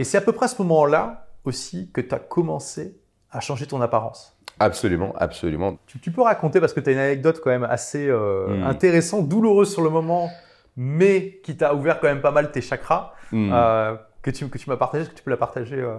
Et 0.00 0.04
c'est 0.04 0.16
à 0.16 0.22
peu 0.22 0.32
près 0.32 0.46
à 0.46 0.48
ce 0.48 0.62
moment-là 0.62 1.26
aussi 1.44 1.90
que 1.92 2.00
tu 2.00 2.14
as 2.14 2.18
commencé 2.18 2.96
à 3.30 3.40
changer 3.40 3.66
ton 3.66 3.82
apparence. 3.82 4.34
Absolument, 4.58 5.12
absolument. 5.18 5.76
Tu, 5.84 6.10
peux 6.10 6.22
raconter, 6.22 6.58
parce 6.58 6.72
que 6.72 6.80
tu 6.80 6.88
as 6.88 6.92
une 6.94 6.98
anecdote 6.98 7.38
quand 7.44 7.50
même 7.50 7.64
assez 7.64 8.08
euh, 8.08 8.46
hmm. 8.48 8.62
intéressante, 8.62 9.28
douloureuse 9.28 9.70
sur 9.70 9.82
le 9.82 9.90
moment, 9.90 10.30
mais 10.74 11.38
qui 11.42 11.54
t'a 11.54 11.74
ouvert 11.74 12.00
quand 12.00 12.08
même 12.08 12.22
pas 12.22 12.30
mal 12.30 12.50
tes 12.50 12.62
chakras, 12.62 13.12
hmm. 13.30 13.50
euh, 13.52 13.94
que 14.22 14.30
tu, 14.30 14.48
que 14.48 14.56
tu 14.56 14.70
m'as 14.70 14.78
partagé. 14.78 15.02
Est-ce 15.02 15.10
que 15.10 15.16
tu 15.16 15.22
peux 15.22 15.32
la 15.32 15.36
partager 15.36 15.76
euh? 15.76 15.96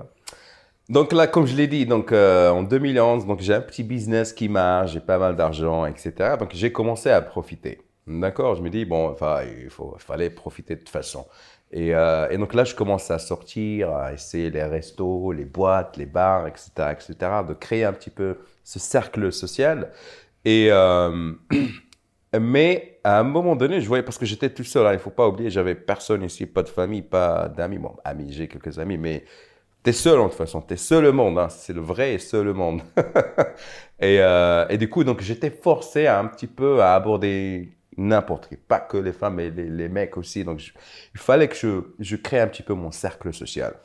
Donc 0.89 1.13
là, 1.13 1.27
comme 1.27 1.45
je 1.45 1.55
l'ai 1.55 1.68
dit, 1.68 1.86
donc 1.86 2.11
en 2.11 2.63
2011, 2.63 3.27
donc 3.27 3.41
j'ai 3.41 3.54
un 3.54 3.61
petit 3.61 3.83
business 3.83 4.33
qui 4.33 4.49
marche, 4.49 4.93
j'ai 4.93 4.99
pas 4.99 5.20
mal 5.20 5.36
d'argent, 5.36 5.86
etc. 5.86 6.38
Donc 6.39 6.49
j'ai 6.54 6.71
commencé 6.71 7.11
à 7.11 7.21
profiter. 7.21 7.79
D'accord, 8.20 8.55
je 8.55 8.62
me 8.62 8.70
dis 8.70 8.86
bon, 8.86 9.16
il 9.21 9.70
fallait 10.00 10.30
profiter 10.30 10.75
de 10.75 10.80
toute 10.80 10.89
façon. 10.89 11.25
Et, 11.71 11.89
et, 11.89 12.38
donc 12.38 12.54
là, 12.54 12.66
je 12.66 12.76
commence 12.76 13.09
à 13.12 13.20
sortir, 13.20 13.91
à 13.95 14.12
essayer 14.12 14.50
les 14.50 14.64
restos, 14.64 15.32
les 15.32 15.45
boîtes, 15.45 15.95
les 15.95 16.05
bars, 16.05 16.48
etc., 16.48 16.70
etc., 16.91 17.16
de 17.48 17.54
créer 17.54 17.85
un 17.85 17.94
petit 17.94 18.09
peu 18.09 18.40
ce 18.63 18.80
cercle 18.80 19.32
social. 19.32 19.91
Et, 20.45 20.68
euh, 20.71 21.34
mais 22.40 22.99
à 23.04 23.20
un 23.20 23.23
moment 23.23 23.55
donné, 23.55 23.82
je 23.82 23.88
voyais, 23.88 24.04
parce 24.04 24.18
que 24.18 24.26
j'étais 24.26 24.49
tout 24.49 24.63
seul, 24.63 24.85
hein, 24.85 24.91
il 24.91 24.96
ne 24.96 24.99
faut 24.99 25.09
pas 25.09 25.27
oublier, 25.27 25.49
j'avais 25.49 25.76
personne 25.76 26.23
ici, 26.23 26.46
pas 26.46 26.63
de 26.63 26.70
famille, 26.70 27.02
pas 27.02 27.49
d'amis. 27.49 27.77
Bon, 27.77 27.96
amis, 28.04 28.32
j'ai 28.32 28.48
quelques 28.48 28.80
amis, 28.80 28.98
mais 28.98 29.26
tu 29.84 29.90
es 29.90 29.93
seul 29.93 30.20
en 30.20 30.30
toute 30.30 30.38
façon, 30.38 30.62
tu 30.62 30.73
es 30.73 30.77
seul 30.77 31.04
le 31.04 31.12
monde, 31.12 31.38
hein, 31.40 31.49
c'est 31.49 31.73
le 31.73 31.82
vrai 31.82 32.13
et 32.16 32.20
seul 32.20 32.46
le 32.46 32.54
monde. 32.54 32.82
et, 33.99 34.20
euh, 34.21 34.68
et, 34.70 34.77
du 34.77 34.90
coup, 34.90 35.04
donc 35.04 35.21
j'étais 35.21 35.52
forcé 35.52 36.07
un 36.07 36.26
petit 36.27 36.48
peu 36.48 36.82
à 36.82 36.96
aborder 36.96 37.71
n'importe 37.98 38.48
qui, 38.48 38.55
pas 38.55 38.80
que 38.80 38.98
les 38.98 39.12
femmes, 39.12 39.36
mais 39.36 39.50
les, 39.50 39.90
mecs 39.90 40.18
aussi. 40.18 40.44
Donc 40.44 40.62
il 41.13 41.20
fallait 41.20 41.48
que 41.48 41.55
je, 41.55 41.82
je 41.99 42.16
crée 42.16 42.40
un 42.40 42.48
petit 42.48 42.63
peu 42.63 42.73
mon 42.73 42.91
cercle 42.91 43.34
social. 43.34 43.76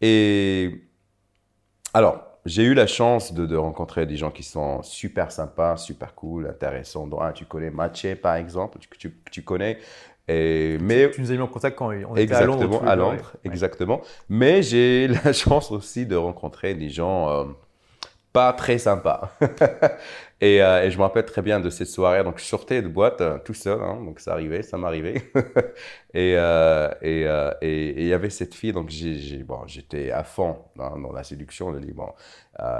Et 0.00 0.82
alors, 1.92 2.34
j'ai 2.44 2.64
eu 2.64 2.74
la 2.74 2.86
chance 2.86 3.32
de, 3.32 3.56
rencontrer 3.56 4.04
des 4.06 4.16
gens 4.16 4.30
qui 4.30 4.42
sont 4.42 4.82
super 4.82 5.32
sympas, 5.32 5.76
super 5.76 6.14
cool, 6.14 6.46
intéressants. 6.46 7.06
Dont 7.06 7.20
tu 7.32 7.46
connais 7.46 7.70
Mathieu, 7.70 8.16
par 8.16 8.34
exemple, 8.34 8.78
tu, 8.98 9.14
tu, 9.30 9.42
connais. 9.42 9.78
Et, 10.28 10.76
mais, 10.80 11.10
tu, 11.10 11.22
nous 11.22 11.30
as 11.30 11.34
mis 11.34 11.40
en 11.40 11.46
contact 11.46 11.78
quand 11.78 11.88
on 11.88 12.16
était 12.16 12.34
à 12.34 12.44
Londres. 12.44 12.82
À 12.86 12.96
Londres, 12.96 13.36
exactement. 13.44 14.02
Mais 14.28 14.62
j'ai 14.62 15.08
la 15.24 15.32
chance 15.32 15.70
aussi 15.70 16.04
de 16.04 16.16
rencontrer 16.16 16.74
des 16.74 16.90
gens 16.90 17.30
euh, 17.30 17.44
pas 18.34 18.52
très 18.52 18.76
sympas. 18.76 19.30
Euh, 20.42 20.82
et, 20.82 20.90
je 20.90 20.98
me 20.98 21.02
rappelle 21.02 21.24
très 21.24 21.40
bien 21.40 21.58
de 21.58 21.70
cette 21.70 21.86
soirée. 21.86 22.22
Donc, 22.22 22.38
je 22.38 22.44
sortais 22.44 22.82
de 22.82 22.88
boîte 22.88 23.22
euh, 23.22 23.38
tout 23.42 23.54
seul. 23.54 23.80
Hein, 23.80 24.02
donc, 24.04 24.20
ça 24.20 24.32
arrivait, 24.32 24.62
ça 24.62 24.76
m'arrivait. 24.76 25.22
Euh, 26.16 26.92
et 27.00 28.02
il 28.02 28.06
y 28.06 28.12
avait 28.12 28.28
cette 28.28 28.54
fille. 28.54 28.72
Donc, 28.72 28.90
j'étais 28.90 30.10
à 30.10 30.22
fond 30.22 30.58
dans, 30.76 31.12
la 31.12 31.24
séduction. 31.24 31.72
Je 31.72 31.78
dis, 31.78 31.92
bon, 31.92 32.08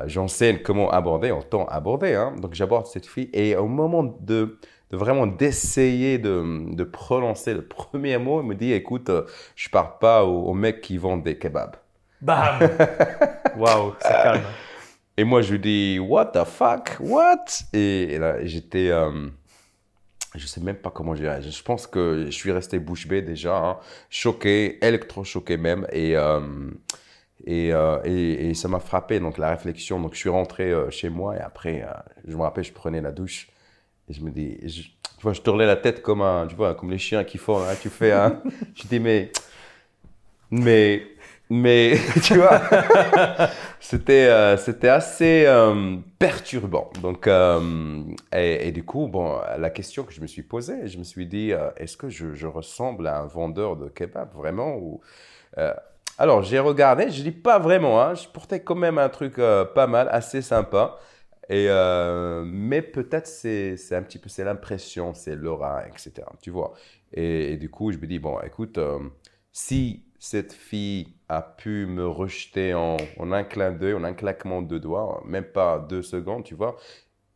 j'enseigne 0.05 0.59
comment 0.59 0.91
aborder, 0.91 1.31
autant 1.31 1.65
aborder. 1.67 2.15
Hein. 2.15 2.35
Donc, 2.39 2.53
j'aborde 2.53 2.87
cette 2.87 3.07
fille. 3.07 3.31
Et 3.33 3.57
au 3.57 3.67
moment 3.67 4.05
de, 4.05 4.59
de 4.91 4.97
vraiment 4.97 5.27
d'essayer 5.27 6.19
de, 6.19 6.75
de, 6.75 6.85
prononcer 6.85 7.55
le 7.55 7.63
premier 7.63 8.19
mot, 8.19 8.43
il 8.43 8.49
me 8.49 8.55
dit, 8.55 8.75
écoute, 8.75 9.11
je 9.57 9.71
parle 9.71 9.99
pas 10.01 10.25
aux, 10.25 10.43
aux 10.43 10.55
mecs 10.55 10.83
qui 10.83 10.99
vendent 10.99 11.23
des 11.23 11.39
kebabs. 11.39 11.77
Bam 12.21 12.59
Waouh, 13.57 13.95
c'est 14.01 14.23
calme. 14.23 14.43
Et 15.17 15.25
moi, 15.25 15.43
je 15.43 15.53
lui 15.53 15.61
dis, 15.61 15.99
What 15.99 16.27
the 16.27 16.45
fuck? 16.45 16.97
What? 17.01 17.45
Et, 17.73 18.19
là, 18.19 18.45
j'étais. 18.45 18.91
Euh, 18.91 19.29
je 20.35 20.47
sais 20.47 20.61
même 20.61 20.77
pas 20.77 20.91
comment 20.91 21.15
j'ai 21.15 21.29
réagi. 21.29 21.53
Je 21.53 21.63
pense 21.63 21.87
que 21.87 22.25
je 22.27 22.31
suis 22.31 22.51
resté 22.51 22.81
bouche 22.81 23.07
bée 23.07 23.23
déjà, 23.23 23.57
hein, 23.57 23.79
choqué, 24.11 24.85
électro-choqué 24.85 25.57
même. 25.57 25.87
Et, 25.93 26.17
euh, 26.17 26.41
euh, 27.47 28.01
et, 28.05 28.49
et, 28.51 28.55
ça 28.55 28.67
m'a 28.67 28.81
frappé, 28.81 29.21
donc 29.21 29.39
la 29.39 29.51
réflexion. 29.51 30.01
Donc 30.01 30.15
je 30.15 30.19
suis 30.19 30.29
rentré 30.29 30.73
chez 30.91 31.09
moi 31.09 31.37
et 31.37 31.41
après, 31.41 31.87
je 32.27 32.37
me 32.37 32.43
rappelle, 32.43 32.65
je 32.65 32.73
prenais 32.73 33.01
la 33.01 33.13
douche 33.13 33.49
et 34.09 34.13
je 34.13 34.23
me 34.23 34.31
dis, 34.31 34.59
je, 34.67 34.83
tu 34.83 35.23
vois, 35.23 35.33
je 35.33 35.41
tournais 35.41 35.67
la 35.67 35.77
tête 35.77 36.03
comme 36.03 36.23
un, 36.23 36.47
tu 36.47 36.57
vois, 36.57 36.75
comme 36.75 36.91
les 36.91 36.99
chiens 36.99 37.25
qui 37.25 37.39
font, 37.39 37.59
hein, 37.63 37.75
tu 37.81 37.89
fais, 37.89 38.13
hein. 38.13 38.43
je 38.75 38.87
dis, 38.89 38.99
mais, 38.99 39.31
mais 40.51 41.07
mais 41.55 41.97
tu 42.23 42.35
vois, 42.35 42.63
c'était 43.79 44.27
euh, 44.27 44.57
c'était 44.57 44.89
assez 44.89 45.45
euh, 45.47 45.97
perturbant. 46.19 46.91
Donc 47.01 47.29
euh, 47.29 48.03
et, 48.33 48.73
du 48.73 48.85
coup, 48.85 49.07
bon, 49.07 49.41
la 49.57 49.71
question 49.71 50.03
que 50.03 50.13
je 50.13 50.21
me 50.21 50.27
suis 50.27 50.43
posée, 50.43 50.89
je 50.89 50.99
me 50.99 51.05
suis 51.05 51.27
dit, 51.27 51.53
est-ce 51.77 51.97
que 51.97 52.09
je, 52.09 52.47
ressemble 52.47 53.07
à 53.07 53.21
un 53.21 53.27
vendeur 53.27 53.77
de 53.77 53.89
kebab 53.89 54.35
vraiment 54.35 54.77
ou 54.77 55.01
alors 56.19 56.43
j'ai 56.43 56.59
regardé, 56.59 57.11
je 57.11 57.23
dis 57.23 57.33
pas 57.33 57.59
vraiment, 57.59 58.01
hein, 58.01 58.15
je 58.15 58.29
portais 58.29 58.61
quand 58.61 58.75
même 58.75 58.99
un 58.99 59.09
truc 59.09 59.37
pas 59.37 59.87
mal, 59.87 60.09
assez 60.11 60.43
sympa. 60.43 60.99
Et 61.49 61.69
mais 62.47 62.83
peut-être 62.83 63.27
c'est 63.27 63.77
c'est 63.77 63.95
un 63.95 64.03
petit 64.03 64.19
peu 64.19 64.29
c'est 64.29 64.45
l'impression, 64.45 65.15
c'est 65.15 65.37
l'aura, 65.37 65.87
etc. 65.87 66.27
Tu 66.43 66.51
vois. 66.51 66.75
Et, 67.13 67.53
et, 67.53 67.57
du 67.57 67.71
coup, 67.71 67.93
je 67.93 67.99
me 67.99 68.07
dis 68.09 68.19
bon, 68.19 68.41
écoute, 68.41 68.79
si 69.53 70.05
cette 70.25 70.55
fille 70.55 71.09
a 71.29 71.43
pu 71.43 71.85
me 71.85 72.07
rejeter 72.07 72.73
en, 72.73 72.97
un 73.19 73.45
clin 73.45 73.73
d'œil, 73.73 73.93
en 73.93 74.05
un 74.05 74.15
claquement 74.15 74.63
de 74.63 74.79
doigts, 74.79 75.23
même 75.27 75.45
pas 75.45 75.79
deux 75.79 76.01
secondes, 76.01 76.45
tu 76.45 76.55
vois. 76.55 76.77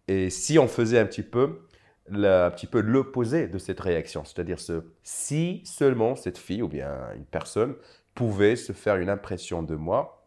Et 0.09 0.31
si 0.31 0.59
on 0.59 0.69
faisait 0.69 0.99
un 0.99 1.05
petit 1.05 1.23
peu, 1.23 1.69
un 2.11 2.51
petit 2.51 2.67
peu 2.67 2.81
l'opposé 2.81 3.47
de 3.47 3.59
cette 3.59 3.81
réaction, 3.81 4.25
c'est-à-dire 4.25 4.59
ce, 4.59 4.85
si 5.03 5.61
seulement 5.67 6.17
cette 6.17 6.39
fille 6.39 6.63
ou 6.63 6.69
bien 6.69 7.13
une 7.15 7.27
personne 7.27 7.75
pouvait 8.15 8.57
se 8.57 8.73
faire 8.73 8.97
une 8.97 9.11
impression 9.11 9.63
de 9.63 9.75
moi, 9.75 10.27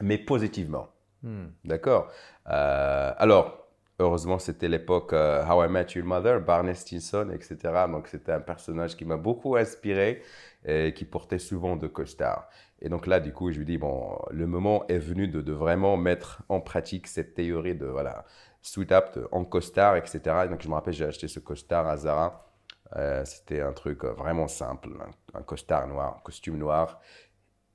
mais 0.00 0.18
positivement. 0.18 0.88
Hmm. 1.22 1.50
D'accord? 1.64 2.10
Euh, 2.50 3.12
Alors, 3.16 3.61
heureusement, 3.98 4.38
c'était 4.38 4.68
l'époque 4.68 5.12
euh, 5.12 5.44
How 5.46 5.64
I 5.64 5.68
Met 5.68 5.86
Your 5.94 6.06
Mother, 6.06 6.40
Barney 6.40 6.74
Stinson, 6.74 7.30
etc. 7.32 7.56
Donc, 7.90 8.08
c'était 8.08 8.32
un 8.32 8.40
personnage 8.40 8.96
qui 8.96 9.04
m'a 9.04 9.16
beaucoup 9.16 9.56
inspiré 9.56 10.22
et 10.64 10.92
qui 10.94 11.04
portait 11.04 11.38
souvent 11.38 11.76
de 11.76 11.86
costard. 11.88 12.48
Et 12.80 12.88
donc 12.88 13.06
là, 13.06 13.20
du 13.20 13.32
coup, 13.32 13.50
je 13.52 13.58
lui 13.58 13.64
dis, 13.64 13.78
bon, 13.78 14.18
le 14.30 14.46
moment 14.46 14.86
est 14.88 14.98
venu 14.98 15.28
de, 15.28 15.52
vraiment 15.52 15.96
mettre 15.96 16.42
en 16.48 16.60
pratique 16.60 17.06
cette 17.06 17.34
théorie 17.34 17.76
de, 17.76 17.86
voilà, 17.86 18.24
sweet 18.60 18.92
up 18.92 19.18
en 19.30 19.44
costard, 19.44 19.96
etc. 19.96 20.20
Et 20.44 20.48
donc, 20.48 20.62
je 20.62 20.68
me 20.68 20.74
rappelle, 20.74 20.94
j'ai 20.94 21.04
acheté 21.04 21.28
ce 21.28 21.40
costard 21.40 21.86
à 21.86 21.96
Zara. 21.96 22.48
Euh, 22.96 23.24
c'était 23.24 23.60
un 23.60 23.72
truc 23.72 24.04
vraiment 24.04 24.48
simple, 24.48 24.90
un, 25.34 25.42
costard 25.42 25.86
noir, 25.86 26.16
un 26.18 26.20
costume 26.22 26.58
noir. 26.58 27.00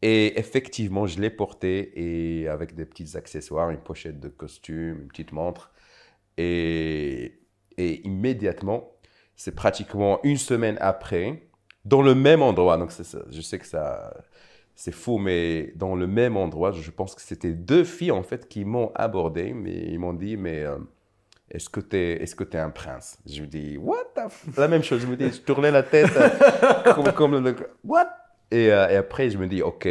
Et 0.01 0.37
effectivement, 0.39 1.07
je 1.07 1.19
l'ai 1.19 1.29
porté 1.31 2.41
et 2.41 2.47
avec 2.47 2.75
des 2.75 2.85
petits 2.85 3.17
accessoires, 3.17 3.69
une 3.71 3.79
pochette 3.79 4.19
de 4.19 4.29
costume, 4.29 5.01
une 5.01 5.07
petite 5.07 5.31
montre. 5.31 5.71
Et, 6.37 7.33
immédiatement, 7.77 8.91
c'est 9.35 9.55
pratiquement 9.55 10.19
une 10.23 10.37
semaine 10.37 10.77
après, 10.81 11.43
dans 11.85 12.01
le 12.01 12.15
même 12.15 12.41
endroit. 12.41 12.77
Donc, 12.77 12.91
je 13.31 13.41
sais 13.41 13.59
que 13.59 13.67
ça, 13.67 14.13
c'est 14.77 14.93
faux, 14.93 15.17
mais 15.17 15.73
dans 15.75 15.95
le 15.95 16.07
même 16.07 16.37
endroit, 16.37 16.71
je 16.71 16.91
pense 16.91 17.15
que 17.15 17.21
c'était 17.21 17.53
deux 17.53 17.83
filles 17.83 18.11
en 18.11 18.23
fait 18.23 18.47
qui 18.47 18.63
m'ont 18.63 18.91
abordé, 18.93 19.53
mais 19.53 19.73
ils 19.73 19.99
m'ont 19.99 20.13
dit, 20.13 20.37
mais 20.37 20.63
euh, 20.63 20.77
est-ce 21.49 21.69
que 21.69 21.79
tu 21.79 21.97
es, 21.97 22.21
est-ce 22.21 22.35
que 22.35 22.43
es 22.43 22.59
un 22.59 22.69
prince? 22.69 23.17
Je 23.25 23.41
me 23.41 23.47
dis, 23.47 23.77
what 23.77 24.13
the 24.15 24.57
La 24.57 24.67
même 24.67 24.83
chose, 24.83 25.01
je 25.01 25.07
me 25.07 25.17
dis, 25.17 25.31
je 25.31 25.41
tournais 25.41 25.71
la 25.71 25.81
tête 25.81 26.11
euh, 26.15 26.93
comme, 26.93 27.11
comme 27.13 27.43
le, 27.43 27.55
what? 27.83 28.07
Euh, 28.53 28.89
et, 28.89 28.95
après, 28.95 29.31
je 29.31 29.37
me 29.39 29.47
dis, 29.47 29.63
ok, 29.63 29.87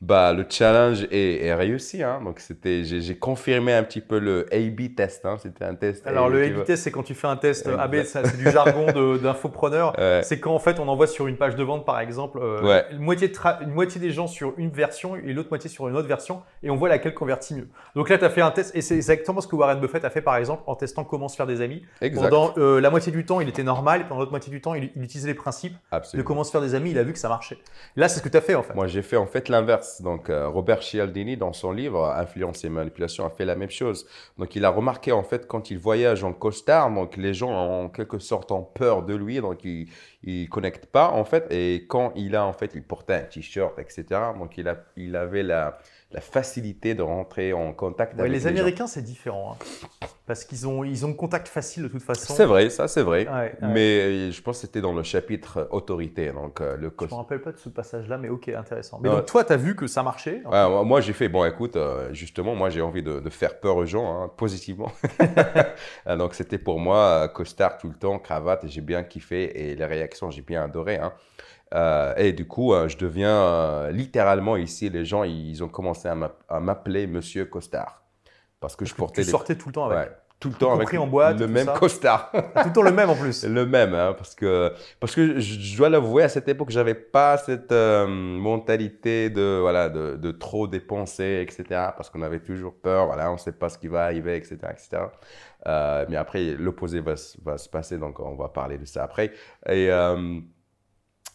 bah, 0.00 0.32
le 0.32 0.44
challenge 0.48 1.06
est, 1.10 1.52
réussi. 1.54 2.02
Hein. 2.02 2.20
Donc, 2.24 2.40
c'était, 2.40 2.84
j'ai, 2.84 3.16
confirmé 3.16 3.72
un 3.72 3.82
petit 3.82 4.00
peu 4.00 4.18
le 4.18 4.46
A-B 4.52 4.94
test. 4.96 5.26
Hein. 5.26 5.36
C'était 5.40 5.64
un 5.64 5.74
test. 5.74 6.06
Alors, 6.06 6.28
le 6.28 6.44
A-B 6.44 6.64
test, 6.64 6.84
c'est 6.84 6.90
quand 6.90 7.02
tu 7.02 7.14
fais 7.14 7.26
un 7.26 7.36
test 7.36 7.66
AB, 7.66 8.02
c'est 8.04 8.36
du 8.36 8.50
jargon 8.50 8.86
d'infopreneur. 9.22 9.94
C'est 10.22 10.40
quand, 10.40 10.54
en 10.54 10.58
fait, 10.58 10.78
on 10.78 10.88
envoie 10.88 11.06
sur 11.06 11.26
une 11.26 11.36
page 11.36 11.56
de 11.56 11.62
vente, 11.62 11.84
par 11.84 12.00
exemple, 12.00 12.38
euh, 12.40 12.82
une, 12.90 12.98
moitié 12.98 13.32
une 13.62 13.72
moitié 13.72 14.00
des 14.00 14.10
gens 14.10 14.26
sur 14.26 14.54
une 14.56 14.70
version 14.70 15.16
et 15.16 15.32
l'autre 15.32 15.48
moitié 15.50 15.70
sur 15.70 15.88
une 15.88 15.96
autre 15.96 16.08
version 16.08 16.42
et 16.62 16.70
on 16.70 16.76
voit 16.76 16.88
laquelle 16.88 17.14
convertit 17.14 17.54
mieux. 17.54 17.68
Donc 17.94 18.08
là, 18.08 18.18
tu 18.18 18.24
as 18.24 18.30
fait 18.30 18.40
un 18.40 18.50
test 18.50 18.74
et 18.74 18.80
c'est 18.80 18.96
exactement 18.96 19.40
ce 19.40 19.46
que 19.46 19.56
Warren 19.56 19.80
Buffett 19.80 20.04
a 20.04 20.10
fait, 20.10 20.22
par 20.22 20.36
exemple, 20.36 20.62
en 20.66 20.74
testant 20.74 21.04
comment 21.04 21.28
se 21.28 21.36
faire 21.36 21.46
des 21.46 21.60
amis. 21.60 21.82
Pendant 22.14 22.54
euh, 22.58 22.80
la 22.80 22.90
moitié 22.90 23.12
du 23.12 23.24
temps, 23.24 23.40
il 23.40 23.48
était 23.48 23.62
normal 23.62 24.02
et 24.02 24.04
pendant 24.04 24.20
l'autre 24.20 24.32
moitié 24.32 24.50
du 24.50 24.60
temps, 24.60 24.74
il, 24.74 24.90
utilisait 24.96 25.28
les 25.28 25.34
principes 25.34 25.76
de 26.14 26.22
comment 26.22 26.44
se 26.44 26.50
faire 26.50 26.60
des 26.60 26.74
amis. 26.74 26.90
Il 26.90 26.98
a 26.98 27.02
vu 27.02 27.12
que 27.12 27.18
ça 27.18 27.28
marchait. 27.28 27.58
Là, 27.96 28.08
c'est 28.08 28.18
ce 28.18 28.22
que 28.22 28.28
tu 28.28 28.36
as 28.36 28.40
fait, 28.40 28.54
en 28.54 28.62
fait. 28.62 28.74
Moi, 28.74 28.86
j'ai 28.86 29.02
fait, 29.02 29.16
en 29.16 29.26
fait, 29.26 29.48
l'inverse. 29.48 29.87
Donc, 30.00 30.30
euh, 30.30 30.48
Robert 30.48 30.82
Cialdini, 30.82 31.36
dans 31.36 31.52
son 31.52 31.72
livre 31.72 32.04
Influence 32.04 32.64
et 32.64 32.68
manipulation, 32.68 33.24
a 33.26 33.30
fait 33.30 33.44
la 33.44 33.56
même 33.56 33.70
chose. 33.70 34.06
Donc, 34.38 34.54
il 34.56 34.64
a 34.64 34.70
remarqué, 34.70 35.12
en 35.12 35.22
fait, 35.22 35.46
quand 35.46 35.70
il 35.70 35.78
voyage 35.78 36.24
en 36.24 36.32
costard, 36.32 36.90
donc 36.92 37.16
les 37.16 37.34
gens, 37.34 37.50
en 37.50 37.88
quelque 37.88 38.18
sorte, 38.18 38.52
ont 38.52 38.62
peur 38.62 39.02
de 39.02 39.14
lui, 39.14 39.40
donc 39.40 39.64
ils 39.64 39.88
ne 40.24 40.46
connectent 40.46 40.86
pas, 40.86 41.08
en 41.10 41.24
fait. 41.24 41.46
Et 41.50 41.86
quand 41.86 42.12
il 42.16 42.36
a, 42.36 42.44
en 42.44 42.52
fait, 42.52 42.72
il 42.74 42.82
portait 42.82 43.14
un 43.14 43.22
t-shirt, 43.22 43.78
etc., 43.78 44.04
donc 44.38 44.56
il, 44.58 44.68
a, 44.68 44.76
il 44.96 45.16
avait 45.16 45.42
la 45.42 45.78
la 46.10 46.20
facilité 46.20 46.94
de 46.94 47.02
rentrer 47.02 47.52
en 47.52 47.72
contact 47.72 48.18
avec 48.18 48.32
les, 48.32 48.38
les 48.38 48.46
Américains, 48.46 48.86
c'est 48.86 49.02
différent. 49.02 49.56
Hein. 49.60 50.06
Parce 50.26 50.44
qu'ils 50.44 50.68
ont, 50.68 50.84
ils 50.84 51.06
ont 51.06 51.14
contact 51.14 51.48
facile 51.48 51.84
de 51.84 51.88
toute 51.88 52.02
façon. 52.02 52.34
C'est 52.34 52.44
vrai, 52.44 52.68
ça 52.68 52.86
c'est 52.86 53.02
vrai. 53.02 53.26
Mais 53.62 54.00
euh, 54.00 54.30
je 54.30 54.42
pense 54.42 54.56
que 54.56 54.66
c'était 54.66 54.82
dans 54.82 54.92
le 54.92 55.02
chapitre 55.02 55.68
autorité. 55.70 56.32
Donc, 56.32 56.60
euh, 56.60 56.76
le 56.76 56.92
je 56.98 57.04
ne 57.04 57.10
me 57.10 57.14
rappelle 57.14 57.40
pas 57.40 57.52
de 57.52 57.56
ce 57.56 57.68
passage-là, 57.68 58.18
mais 58.18 58.28
ok, 58.28 58.48
intéressant. 58.48 59.00
Mais 59.02 59.08
donc 59.08 59.26
toi, 59.26 59.44
tu 59.44 59.52
as 59.52 59.56
vu 59.56 59.74
que 59.74 59.86
ça 59.86 60.02
marchait. 60.02 60.42
moi, 60.44 61.00
j'ai 61.00 61.12
fait, 61.12 61.28
bon, 61.28 61.44
écoute, 61.44 61.76
euh, 61.76 62.12
justement, 62.12 62.54
moi, 62.54 62.70
j'ai 62.70 62.82
envie 62.82 63.02
de, 63.02 63.28
faire 63.30 63.60
peur 63.60 63.76
aux 63.76 63.86
gens, 63.86 64.22
hein, 64.22 64.30
positivement. 64.36 64.90
Donc, 66.06 66.34
c'était 66.34 66.58
pour 66.58 66.78
moi 66.80 66.96
euh, 66.96 67.28
costard 67.28 67.78
tout 67.78 67.88
le 67.88 67.94
temps, 67.94 68.18
cravate, 68.18 68.66
j'ai 68.66 68.80
bien 68.80 69.02
kiffé. 69.02 69.70
Et 69.70 69.76
les 69.76 69.84
réactions, 69.84 70.30
j'ai 70.30 70.42
bien 70.42 70.64
adoré. 70.64 70.96
Hein. 70.96 71.12
Euh, 71.74 72.14
et 72.16 72.32
du 72.32 72.46
coup, 72.46 72.72
je 72.86 72.96
deviens 72.96 73.90
littéralement 73.90 74.56
ici, 74.56 74.88
les 74.90 75.04
gens, 75.04 75.24
ils 75.24 75.62
ont 75.62 75.68
commencé 75.68 76.08
à 76.08 76.60
m'appeler 76.60 77.06
Monsieur 77.06 77.44
Costard. 77.44 78.02
Parce 78.60 78.74
que 78.74 78.84
je 78.84 78.94
portais. 78.94 79.22
Tu 79.22 79.30
sortais 79.30 79.54
tout 79.56 79.68
le 79.68 79.74
temps 79.74 79.88
avec 79.88 80.10
tout 80.40 80.50
le 80.50 80.54
temps 80.54 80.72
avec 80.72 80.94
en 80.94 81.06
boîte, 81.06 81.40
le 81.40 81.48
même 81.48 81.66
costard. 81.78 82.30
tout 82.32 82.68
le 82.68 82.72
temps 82.72 82.82
le 82.82 82.92
même 82.92 83.10
en 83.10 83.16
plus. 83.16 83.44
le 83.48 83.66
même, 83.66 83.92
hein, 83.94 84.14
parce 84.16 84.34
que 84.34 84.72
parce 85.00 85.14
que 85.14 85.40
je 85.40 85.76
dois 85.76 85.88
l'avouer, 85.88 86.22
à 86.22 86.28
cette 86.28 86.48
époque, 86.48 86.70
j'avais 86.70 86.94
pas 86.94 87.36
cette 87.38 87.72
euh, 87.72 88.06
mentalité 88.06 89.30
de 89.30 89.58
voilà 89.60 89.88
de, 89.88 90.16
de, 90.16 90.30
trop 90.30 90.68
dépenser, 90.68 91.40
etc. 91.42 91.64
Parce 91.96 92.08
qu'on 92.10 92.22
avait 92.22 92.40
toujours 92.40 92.74
peur, 92.74 93.06
voilà, 93.06 93.32
on 93.32 93.36
sait 93.36 93.52
pas 93.52 93.68
ce 93.68 93.78
qui 93.78 93.88
va 93.88 94.04
arriver, 94.04 94.36
etc., 94.36 94.58
etc. 94.70 95.02
Euh, 95.66 96.06
mais 96.08 96.16
après, 96.16 96.54
l'opposé 96.54 97.00
va, 97.00 97.14
va, 97.42 97.58
se 97.58 97.68
passer, 97.68 97.98
donc 97.98 98.20
on 98.20 98.36
va 98.36 98.48
parler 98.48 98.78
de 98.78 98.84
ça 98.84 99.02
après. 99.02 99.32
Et 99.66 99.90
euh, 99.90 100.38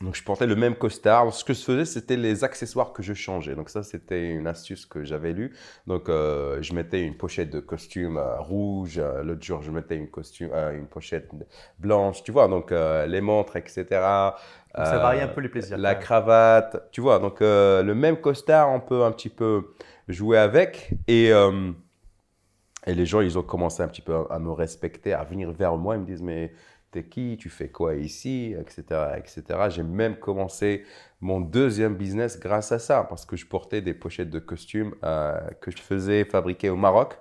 donc, 0.03 0.15
je 0.15 0.23
portais 0.23 0.47
le 0.47 0.55
même 0.55 0.75
costard. 0.75 1.33
Ce 1.33 1.45
que 1.45 1.53
je 1.53 1.63
faisais, 1.63 1.85
c'était 1.85 2.17
les 2.17 2.44
accessoires 2.44 2.91
que 2.91 3.01
je 3.01 3.13
changeais. 3.13 3.55
Donc, 3.55 3.69
ça, 3.69 3.83
c'était 3.83 4.29
une 4.31 4.47
astuce 4.47 4.85
que 4.85 5.05
j'avais 5.05 5.31
lue. 5.31 5.55
Donc, 5.88 6.09
euh, 6.09 6.61
je 6.61 6.73
mettais 6.73 7.03
une 7.03 7.15
pochette 7.15 7.50
de 7.50 7.61
costume 7.61 8.17
euh, 8.17 8.38
rouge. 8.39 8.97
Euh, 8.97 9.23
l'autre 9.23 9.44
jour, 9.44 9.61
je 9.61 9.71
mettais 9.71 9.95
une, 9.95 10.09
costume, 10.09 10.51
une 10.53 10.88
pochette 10.88 11.29
blanche. 11.79 12.21
Tu 12.23 12.33
vois, 12.33 12.50
donc 12.50 12.71
les 12.71 13.21
montres, 13.21 13.55
etc. 13.55 13.85
ça 13.91 14.44
varie 14.75 15.21
un 15.21 15.29
peu 15.29 15.39
les 15.39 15.50
plaisirs. 15.50 15.77
La 15.77 15.95
cravate. 15.95 16.89
Tu 16.91 16.99
vois, 16.99 17.19
donc 17.19 17.39
le 17.39 17.94
même 17.94 18.17
costard, 18.17 18.71
on 18.71 18.81
peut 18.81 19.03
un 19.03 19.11
petit 19.11 19.29
peu 19.29 19.73
jouer 20.09 20.38
avec. 20.38 20.91
Et, 21.07 21.31
et 22.85 22.94
les 22.94 23.06
gens, 23.06 23.21
ils 23.21 23.39
ont 23.39 23.44
commencé 23.44 23.81
un 23.81 23.88
petit 23.88 24.01
peu 24.01 24.25
à 24.29 24.39
me 24.39 24.51
respecter, 24.51 25.13
à 25.13 25.23
venir 25.23 25.51
vers 25.51 25.77
moi. 25.77 25.95
Ils 25.95 26.01
me 26.01 26.06
disent, 26.06 26.21
mais 26.21 26.51
qui, 27.01 27.38
tu 27.38 27.50
fais 27.50 27.69
quoi 27.69 27.95
ici, 27.95 28.56
etc. 28.60 28.84
etc. 29.18 29.44
J'ai 29.69 29.84
même 29.84 30.16
commencé 30.16 30.84
mon 31.22 31.42
deuxième 31.42 31.95
business 31.95 32.40
grâce 32.40 32.72
à 32.72 32.80
ça, 32.80 33.06
parce 33.10 33.25
que 33.25 33.36
je 33.36 33.45
portais 33.45 33.81
des 33.81 33.94
pochettes 33.94 34.30
de 34.30 34.40
costumes 34.40 34.94
euh, 35.04 35.40
que 35.62 35.72
je 35.72 35.78
faisais 35.78 36.25
fabriquer 36.25 36.69
au 36.69 36.75
Maroc. 36.75 37.18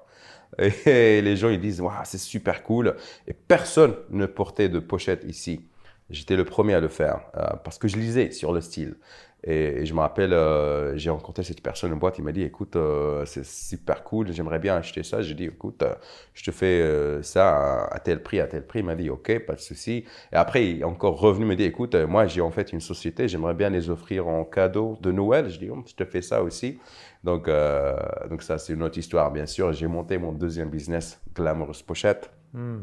Et 0.59 0.71
les 1.23 1.37
gens, 1.37 1.49
ils 1.49 1.61
disent, 1.61 1.81
waouh, 1.81 1.95
c'est 2.05 2.19
super 2.19 2.63
cool. 2.63 2.97
Et 3.27 3.33
personne 3.33 3.95
ne 4.11 4.27
portait 4.27 4.69
de 4.69 4.79
pochettes 4.79 5.25
ici. 5.25 5.67
J'étais 6.11 6.37
le 6.37 6.45
premier 6.45 6.75
à 6.75 6.81
le 6.81 6.89
faire 6.89 7.21
euh, 7.37 7.47
parce 7.65 7.79
que 7.79 7.89
je 7.89 7.97
lisais 7.97 8.31
sur 8.31 8.53
le 8.53 8.61
style. 8.61 8.97
Et, 9.45 9.85
je 9.85 9.93
me 9.93 10.01
rappelle, 10.01 10.33
euh, 10.33 10.97
j'ai 10.97 11.11
rencontré 11.11 11.43
cette 11.43 11.63
personne 11.63 11.93
en 11.93 11.97
boîte, 11.97 12.19
il 12.19 12.23
m'a 12.23 12.31
dit, 12.31 12.43
écoute, 12.43 12.77
euh, 12.77 13.25
c'est 13.25 13.45
super 13.45 14.05
cool, 14.05 14.31
j'aimerais 14.31 14.61
bien 14.61 14.77
acheter 14.77 15.03
ça. 15.03 15.21
J'ai 15.23 15.35
dit, 15.35 15.47
écoute, 15.47 15.83
je 16.35 16.45
te 16.45 16.51
fais 16.53 17.23
ça 17.23 17.87
à, 17.87 17.99
tel 17.99 18.23
prix, 18.23 18.41
à 18.41 18.47
tel 18.47 18.65
prix. 18.67 18.81
Il 18.81 18.85
m'a 18.85 18.95
dit, 18.95 19.11
ok, 19.11 19.47
pas 19.47 19.55
de 19.55 19.61
souci. 19.61 20.05
Et 20.33 20.37
après, 20.37 20.69
il 20.69 20.81
est 20.81 20.85
encore 20.85 21.19
revenu 21.19 21.47
me 21.47 21.57
dit, 21.57 21.65
écoute, 21.65 21.95
moi, 21.95 22.27
j'ai 22.27 22.41
en 22.41 22.51
fait 22.51 22.73
une 22.73 22.81
société, 22.81 23.27
j'aimerais 23.27 23.55
bien 23.55 23.71
les 23.71 23.91
offrir 23.91 24.29
en 24.29 24.45
cadeau 24.45 24.99
de 25.01 25.11
Noël. 25.11 25.51
Je 25.51 25.59
dis, 25.59 25.71
oh, 25.71 25.83
je 25.87 25.95
te 25.95 26.05
fais 26.05 26.23
ça 26.23 26.43
aussi. 26.43 26.79
Donc, 27.25 27.49
donc 28.31 28.43
ça, 28.43 28.59
c'est 28.59 28.75
une 28.75 28.83
autre 28.83 28.99
histoire, 28.99 29.33
bien 29.33 29.47
sûr. 29.47 29.73
J'ai 29.73 29.87
monté 29.89 30.19
mon 30.19 30.33
deuxième 30.33 30.71
business, 30.71 31.21
Glamorous 31.35 31.83
Pochette. 31.85 32.31
Hmm. 32.53 32.83